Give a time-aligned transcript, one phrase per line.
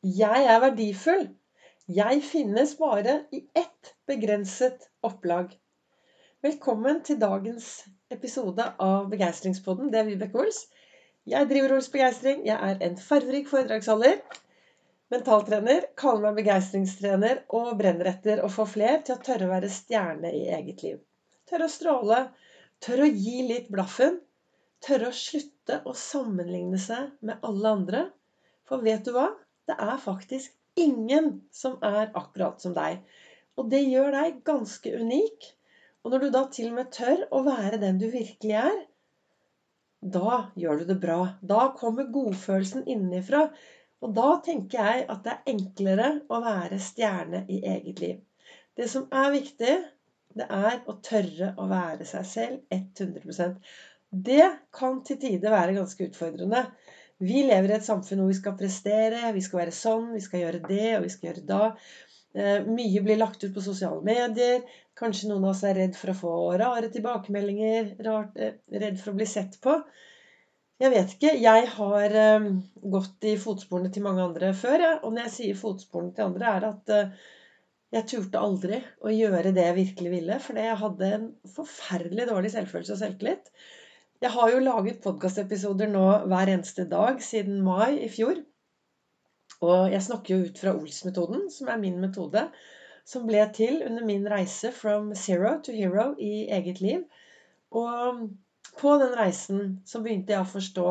[0.00, 1.26] Jeg er verdifull.
[1.92, 5.50] Jeg finnes bare i ett begrenset opplag.
[6.40, 7.66] Velkommen til dagens
[8.08, 9.90] episode av Begeistringspodden.
[9.92, 10.62] Det er Vibeke Ols.
[11.28, 12.40] Jeg driver Ols Begeistring.
[12.48, 14.22] Jeg er en farverik foredragsholder.
[15.12, 19.68] Mentaltrener, kaller meg begeistringstrener og brenner etter å få fler til å tørre å være
[19.74, 20.96] stjerne i eget liv.
[21.44, 22.22] Tørre å stråle.
[22.80, 24.16] Tørre å gi litt blaffen.
[24.80, 28.04] Tørre å slutte å sammenligne seg med alle andre.
[28.64, 29.28] For vet du hva?
[29.70, 33.00] Det er faktisk ingen som er akkurat som deg.
[33.58, 35.50] Og det gjør deg ganske unik.
[36.02, 38.78] Og når du da til og med tør å være den du virkelig er,
[40.00, 41.20] da gjør du det bra.
[41.44, 43.44] Da kommer godfølelsen innenfra.
[44.00, 48.18] Og da tenker jeg at det er enklere å være stjerne i eget liv.
[48.76, 49.74] Det som er viktig,
[50.40, 53.58] det er å tørre å være seg selv 100%
[54.10, 56.64] Det kan til tider være ganske utfordrende.
[57.20, 60.44] Vi lever i et samfunn hvor vi skal prestere, vi skal være sånn, vi skal
[60.44, 61.64] gjøre det, og vi skal gjøre da.
[62.32, 64.62] Eh, mye blir lagt ut på sosiale medier.
[64.96, 69.18] Kanskje noen av oss er redd for å få rare tilbakemeldinger, eh, redd for å
[69.18, 69.74] bli sett på.
[70.80, 71.34] Jeg vet ikke.
[71.42, 72.48] Jeg har eh,
[72.94, 74.86] gått i fotsporene til mange andre før.
[74.86, 74.94] Ja.
[75.02, 76.94] Og når jeg sier fotsporene til andre, er at
[77.90, 80.40] jeg turte aldri å gjøre det jeg virkelig ville.
[80.40, 83.52] Fordi jeg hadde en forferdelig dårlig selvfølelse og selvtillit.
[84.20, 88.42] Jeg har jo laget podkastepisoder nå hver eneste dag siden mai i fjor.
[89.64, 92.42] Og jeg snakker jo ut fra Ols-metoden, som er min metode,
[93.08, 97.06] som ble til under min reise from zero to hero i eget liv.
[97.72, 98.20] Og
[98.82, 100.86] på den reisen så begynte jeg å forstå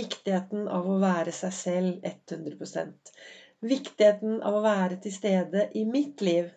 [0.00, 3.14] viktigheten av å være seg selv 100%
[3.70, 6.50] Viktigheten av å være til stede i mitt liv.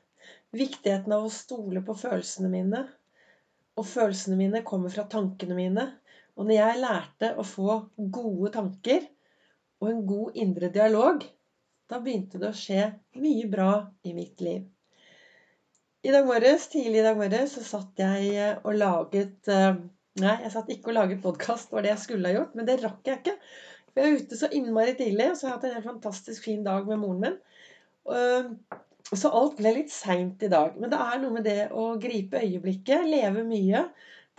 [0.57, 2.85] Viktigheten av å stole på følelsene mine.
[3.79, 5.87] Og følelsene mine kommer fra tankene mine.
[6.37, 9.05] Og når jeg lærte å få gode tanker
[9.81, 11.25] og en god indre dialog,
[11.89, 12.85] da begynte det å skje
[13.21, 13.71] mye bra
[14.07, 14.63] i mitt liv.
[16.03, 19.77] I dag morges, Tidlig i dag morges så satt jeg eh, og laget eh,
[20.21, 22.67] Nei, jeg satt ikke og laget podkast, det var det jeg skulle ha gjort, men
[22.67, 23.31] det rakk jeg ikke.
[23.89, 26.45] For jeg er ute så innmari tidlig, og så har jeg hatt en helt fantastisk
[26.45, 27.39] fin dag med moren min.
[29.11, 30.77] Så alt ble litt seint i dag.
[30.79, 33.83] Men det er noe med det å gripe øyeblikket, leve mye,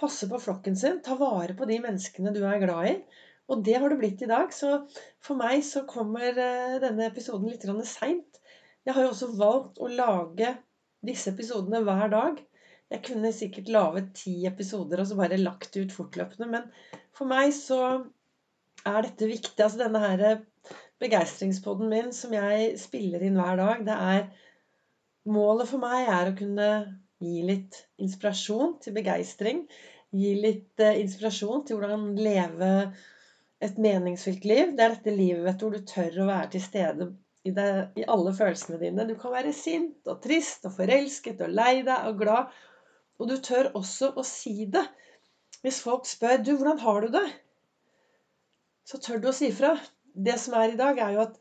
[0.01, 2.95] passe på flokken sin, ta vare på de menneskene du er glad i.
[3.53, 4.55] Og det har det blitt i dag.
[4.57, 4.73] Så
[5.23, 8.41] for meg så kommer eh, denne episoden litt seint.
[8.85, 10.57] Jeg har jo også valgt å lage
[11.05, 12.41] disse episodene hver dag.
[12.93, 16.49] Jeg kunne sikkert laget ti episoder og så bare lagt ut fortløpende.
[16.51, 16.67] Men
[17.17, 17.81] for meg så
[18.85, 19.61] er dette viktig.
[19.61, 20.25] Altså denne her
[21.03, 24.27] begeistringspodden min som jeg spiller inn hver dag, det er
[25.25, 26.69] Målet for meg er å kunne
[27.25, 29.65] gi litt inspirasjon til begeistring.
[30.15, 32.73] Gi litt eh, inspirasjon til hvordan leve
[33.65, 34.75] et meningsfylt liv.
[34.77, 37.09] Det er dette livet vet du, hvor du tør å være til stede
[37.45, 37.69] i, det,
[38.01, 39.09] i alle følelsene dine.
[39.09, 42.53] Du kan være sint og trist og forelsket og lei deg og glad.
[43.21, 44.85] Og du tør også å si det.
[45.65, 47.33] Hvis folk spør du, 'Hvordan har du det?'
[48.85, 49.73] så tør du å si fra.
[50.15, 51.39] Det som er i dag, er jo at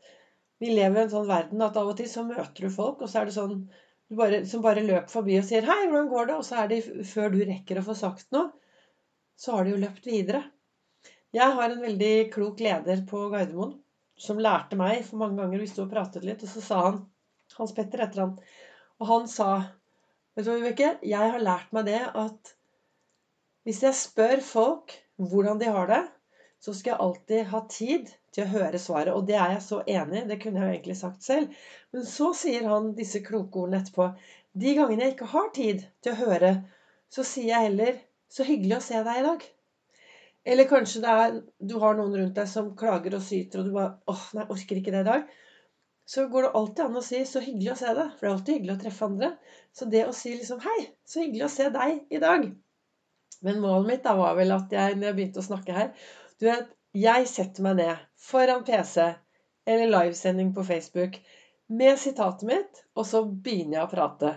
[0.62, 3.10] vi lever i en sånn verden at av og til så møter du folk, og
[3.10, 3.56] så er det sånn
[4.18, 6.80] bare, som bare løper forbi og sier 'Hei, hvordan går det?' Og så er de,
[7.12, 8.52] før du rekker å få sagt noe,
[9.36, 10.44] så har de jo løpt videre.
[11.34, 13.74] Jeg har en veldig klok leder på Gardermoen
[14.16, 17.00] som lærte meg for mange ganger Vi sto og pratet litt, og så sa han
[17.58, 18.36] Hans Petter etter han.
[19.00, 19.48] Og han sa
[20.34, 20.98] Vet du hva, Vibeke?
[21.06, 22.54] Jeg har lært meg det at
[23.64, 26.00] hvis jeg spør folk hvordan de har det,
[26.60, 29.14] så skal jeg alltid ha tid til å høre svaret.
[29.14, 30.26] Og det er jeg så enig i.
[30.30, 31.60] Det kunne jeg jo egentlig sagt selv.
[31.94, 34.08] Men så sier han disse kloke ordene etterpå.
[34.64, 36.54] De gangene jeg ikke har tid til å høre,
[37.10, 38.02] så sier jeg heller
[38.34, 39.44] 'Så hyggelig å se deg i dag'.
[40.44, 43.72] Eller kanskje det er, du har noen rundt deg som klager og syter, og du
[43.76, 45.28] bare 'Åh, nei, orker ikke det i dag'.
[46.06, 48.36] Så går det alltid an å si 'så hyggelig å se deg', for det er
[48.36, 49.30] alltid hyggelig å treffe andre.
[49.72, 52.50] Så det å si liksom 'hei, så hyggelig å se deg i dag'.
[53.42, 55.92] Men målet mitt da var vel at jeg, når jeg begynte å snakke her,
[56.40, 59.08] du vet, jeg setter meg ned foran PC
[59.66, 61.18] eller livesending på Facebook
[61.66, 64.30] med sitatet mitt, og så begynner jeg å prate.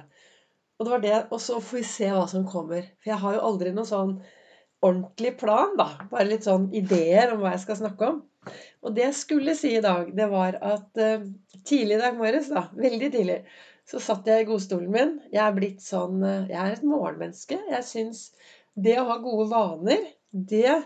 [0.78, 2.86] Og det var det, og så får vi se hva som kommer.
[3.02, 4.16] For jeg har jo aldri noen sånn
[4.86, 5.90] ordentlig plan, da.
[6.12, 8.20] Bare litt sånn ideer om hva jeg skal snakke om.
[8.86, 11.26] Og det jeg skulle si i dag, det var at uh,
[11.68, 13.40] tidlig i dag morges, da, veldig tidlig,
[13.88, 15.18] så satt jeg i godstolen min.
[15.34, 17.60] Jeg er blitt sånn uh, Jeg er et morgenmenneske.
[17.74, 18.30] Jeg syns
[18.78, 20.78] det å ha gode vaner, det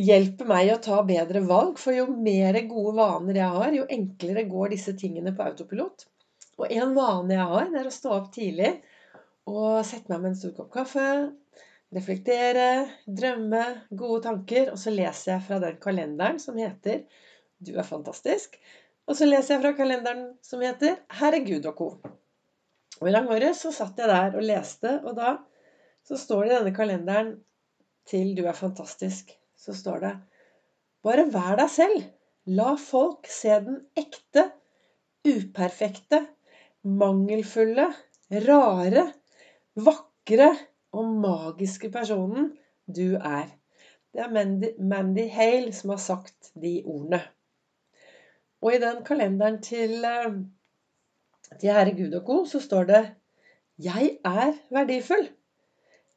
[0.00, 1.78] hjelper meg å ta bedre valg.
[1.80, 6.06] For jo mer gode vaner jeg har, jo enklere går disse tingene på autopilot.
[6.58, 8.74] Og en vane jeg har, det er å stå opp tidlig
[9.50, 11.08] og sette meg med en stor kopp kaffe.
[11.94, 12.68] Reflektere,
[13.06, 14.72] drømme, gode tanker.
[14.72, 17.04] Og så leser jeg fra den kalenderen som heter
[17.64, 18.56] Du er fantastisk.
[19.04, 22.12] Og så leser jeg fra kalenderen som heter 'Herregud og co'.
[23.00, 25.36] Og i lang morges så satt jeg der og leste, og da
[26.04, 27.32] så står det i denne kalenderen
[28.08, 30.12] til 'Du er fantastisk', så står det
[31.04, 32.04] Bare vær deg selv.
[32.56, 34.46] La folk se den ekte,
[35.24, 36.20] uperfekte,
[36.84, 37.86] mangelfulle,
[38.44, 39.04] rare,
[39.80, 40.50] vakre
[40.92, 42.50] og magiske personen
[42.84, 43.48] du er.
[44.14, 47.22] Det er Mandy, Mandy Hale som har sagt de ordene.
[48.64, 50.36] Og i den kalenderen til, eh,
[51.62, 52.44] Herre Gud og co.
[52.44, 53.14] så står det
[53.78, 55.32] 'Jeg er verdifull'.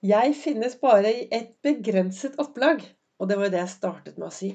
[0.03, 2.96] Jeg finnes bare i et begrenset opplag.
[3.17, 4.51] Og det var jo det jeg startet med å si.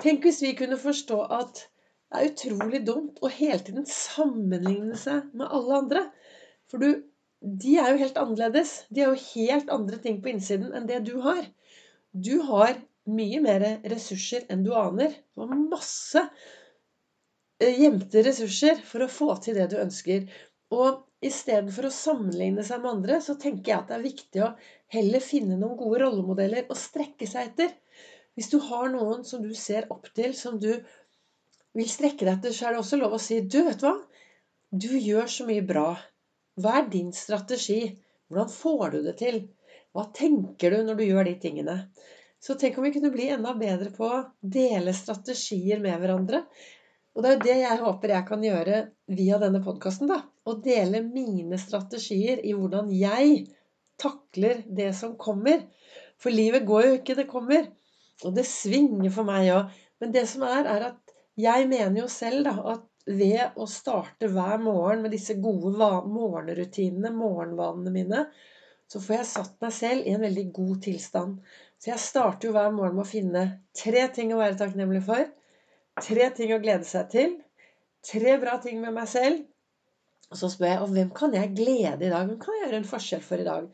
[0.00, 1.64] Tenk hvis vi kunne forstå at
[2.08, 6.04] det er utrolig dumt å hele tiden sammenligne seg med alle andre.
[6.70, 7.02] For du,
[7.40, 8.74] de er jo helt annerledes.
[8.88, 11.42] De har jo helt andre ting på innsiden enn det du har.
[12.12, 12.78] Du har
[13.08, 15.12] mye mer ressurser enn du aner.
[15.34, 16.22] Du har masse
[17.60, 20.24] eh, gjemte ressurser for å få til det du ønsker.
[20.72, 24.54] Og istedenfor å sammenligne seg med andre, så tenker jeg at det er viktig å
[24.94, 27.72] heller finne noen gode rollemodeller å strekke seg etter.
[28.38, 30.70] Hvis du har noen som du ser opp til, som du
[31.74, 33.96] vil strekke deg etter, så er det også lov å si Du, vet du hva?
[34.70, 35.88] Du gjør så mye bra.
[36.62, 37.80] Hva er din strategi?
[38.30, 39.40] Hvordan får du det til?
[39.90, 41.76] Hva tenker du når du gjør de tingene?
[42.38, 46.44] Så tenk om vi kunne bli enda bedre på å dele strategier med hverandre.
[47.16, 48.82] Og det er jo det jeg håper jeg kan gjøre
[49.18, 50.12] via denne podkasten.
[50.14, 53.48] Å dele mine strategier i hvordan jeg
[53.98, 55.64] takler det som kommer.
[56.22, 57.66] For livet går jo ikke, det kommer.
[58.26, 59.74] Og det svinger for meg òg.
[60.02, 64.28] Men det som er, er at jeg mener jo selv da, at ved å starte
[64.32, 68.24] hver morgen med disse gode morgenrutinene, morgenvanene mine,
[68.88, 71.36] så får jeg satt meg selv i en veldig god tilstand.
[71.78, 73.44] Så jeg starter jo hver morgen med å finne
[73.76, 75.28] tre ting å være takknemlig for.
[76.02, 77.36] Tre ting å glede seg til.
[78.08, 79.44] Tre bra ting med meg selv.
[80.28, 82.26] Og så spør jeg og hvem kan jeg glede i dag?
[82.28, 83.68] Hvem kan jeg gjøre en forskjell for i dag?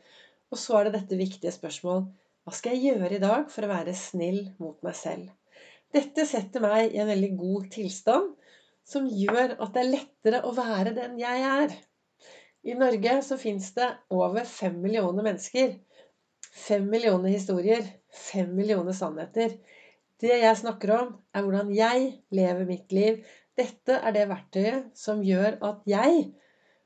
[0.51, 2.05] Og så er det dette viktige spørsmål.
[2.45, 5.31] Hva skal jeg gjøre i dag for å være snill mot meg selv?
[5.95, 8.27] Dette setter meg i en veldig god tilstand,
[8.85, 11.73] som gjør at det er lettere å være den jeg er.
[12.69, 15.73] I Norge så fins det over fem millioner mennesker.
[16.53, 17.81] Fem millioner historier.
[18.13, 19.57] Fem millioner sannheter.
[20.21, 23.25] Det jeg snakker om, er hvordan jeg lever mitt liv.
[23.57, 26.27] Dette er det verktøyet som gjør at jeg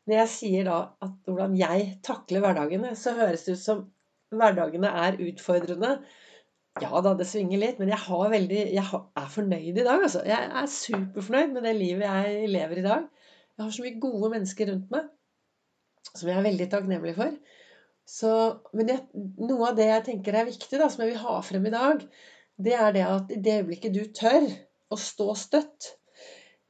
[0.07, 3.81] Når jeg sier da at hvordan jeg takler hverdagene, så høres det ut som
[4.35, 5.93] hverdagene er utfordrende.
[6.79, 7.99] Ja da, det svinger litt, men jeg,
[8.33, 10.03] veldig, jeg er fornøyd i dag.
[10.05, 10.21] Altså.
[10.27, 13.07] Jeg er superfornøyd med det livet jeg lever i dag.
[13.57, 15.09] Jeg har så mye gode mennesker rundt meg
[16.15, 17.37] som jeg er veldig takknemlig for.
[18.09, 18.31] Så,
[18.73, 19.03] men jeg,
[19.37, 22.05] noe av det jeg tenker er viktig, da, som jeg vil ha frem i dag,
[22.59, 24.47] det er det at i det øyeblikket du tør
[24.89, 25.95] å stå støtt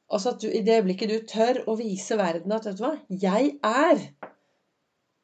[0.09, 2.95] Altså at du, i det øyeblikket du tør å vise verden at Vet du hva?
[3.13, 3.99] Jeg er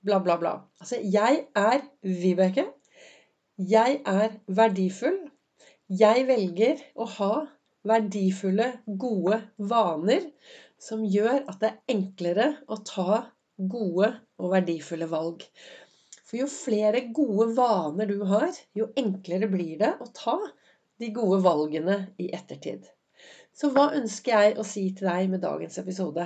[0.05, 0.55] bla, bla, bla.
[0.81, 2.67] Altså, jeg er Vibeke.
[3.57, 5.17] Jeg er verdifull.
[5.89, 7.33] Jeg velger å ha
[7.85, 10.25] verdifulle, gode vaner
[10.81, 13.21] som gjør at det er enklere å ta
[13.55, 14.09] gode
[14.41, 15.45] og verdifulle valg.
[16.25, 20.37] For jo flere gode vaner du har, jo enklere blir det å ta
[21.01, 22.87] de gode valgene i ettertid.
[23.55, 26.25] Så hva ønsker jeg å si til deg med dagens episode?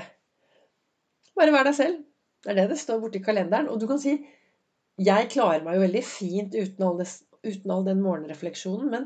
[1.37, 2.08] Bare vær deg selv.
[2.43, 3.69] Det er det det står borti kalenderen.
[3.71, 4.17] Og du kan si
[4.99, 7.07] jeg klarer meg jo veldig fint uten all, det,
[7.47, 9.05] uten all den morgenrefleksjonen, men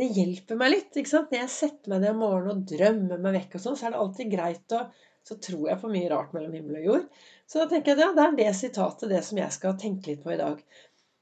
[0.00, 0.96] det hjelper meg litt.
[0.96, 1.32] ikke sant?
[1.32, 3.94] Når jeg setter meg ned om morgenen og drømmer meg vekk, og sånn, så er
[3.94, 4.86] det alltid greit å
[5.24, 7.04] Så tror jeg på mye rart mellom himmel og jord.
[7.48, 10.20] Så da tenker jeg ja, det er det sitatet det som jeg skal tenke litt
[10.20, 10.58] på i dag.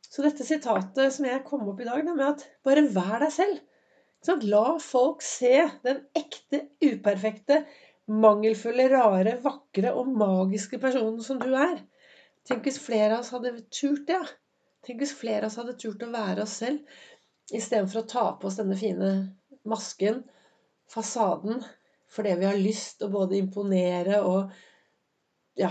[0.02, 3.31] Så dette sitatet som jeg kom opp i dag, det med at bare vær deg
[3.31, 3.61] selv.
[4.26, 5.54] Sånn, la folk se
[5.87, 7.61] den ekte, uperfekte,
[8.12, 11.78] mangelfulle, rare, vakre og magiske personen som du er.
[12.49, 14.19] Tenk hvis flere av oss hadde turt det.
[14.19, 14.38] Ja.
[14.83, 16.83] Tenk hvis flere av oss hadde turt å være oss selv
[17.52, 19.12] istedenfor å ta på oss denne fine
[19.69, 20.23] masken,
[20.90, 21.62] fasaden,
[22.12, 24.52] fordi vi har lyst å både imponere og
[25.59, 25.71] ja,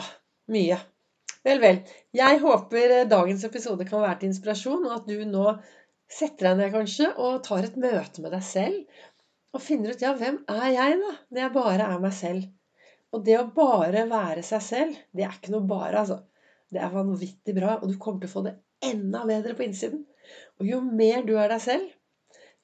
[0.51, 0.77] mye.
[1.45, 1.79] Vel, vel.
[2.15, 5.55] Jeg håper dagens episode kan være til inspirasjon, og at du nå
[6.11, 9.01] setter deg ned kanskje og tar et møte med deg selv
[9.51, 11.13] og finner ut ja, hvem er jeg, da?
[11.29, 12.49] Når jeg bare er meg selv.
[13.11, 16.21] Og det å bare være seg selv, det er ikke noe bare, altså.
[16.71, 18.55] Det er vanvittig bra, og du kommer til å få det
[18.87, 20.05] enda bedre på innsiden.
[20.61, 21.89] Og jo mer du er deg selv,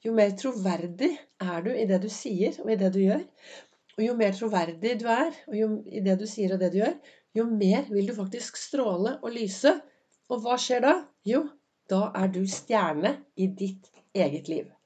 [0.04, 1.10] jo mer troverdig
[1.42, 3.24] er du i det du sier og i det du gjør.
[3.98, 6.80] Og jo mer troverdig du er og jo, i det du sier og det du
[6.80, 6.94] gjør,
[7.36, 9.74] jo mer vil du faktisk stråle og lyse.
[10.30, 10.94] Og hva skjer da?
[11.26, 11.44] Jo,
[11.90, 14.77] da er du stjerne i ditt eget liv.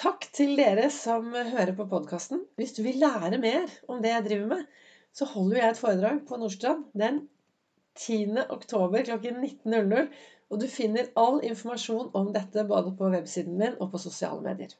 [0.00, 2.46] Takk til dere som hører på podkasten.
[2.56, 4.62] Hvis du vil lære mer om det jeg driver med,
[5.12, 7.18] så holder jeg et foredrag på Nordstrand den
[7.98, 8.46] 10.
[8.48, 10.06] oktober klokken 19.00.
[10.50, 14.68] Og du finner all informasjon om dette både på websiden min og på sosiale medier.